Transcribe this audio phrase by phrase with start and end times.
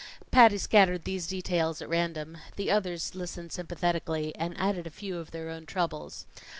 [0.31, 2.39] Patty scattered these details at random.
[2.55, 6.25] The others listened sympathetically, and added a few of their own troubles.